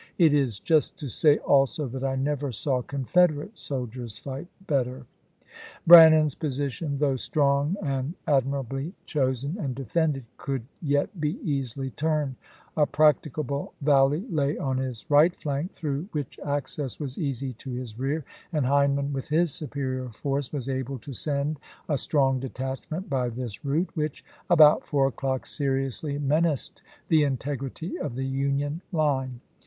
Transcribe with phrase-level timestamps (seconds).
[0.17, 0.63] It is chap.
[0.63, 0.63] iv.
[0.67, 4.09] just to sav, also, that I never saw Confederate sol Longstreet,,.^,, Report.
[4.09, 10.63] diers fight better." voi\xx Brannan's position, though strong and admu'ably ^p.^^g^" chosen and defended, could
[10.81, 12.33] yet be easily turned;
[12.75, 17.99] a practicable valley lay on his right flank through which access was easy to his
[17.99, 23.29] rear, and Hindman with his superior force was able to send a strong detachment by
[23.29, 29.41] this route, which about four o'clock seriously menaced the integrity of the Union line.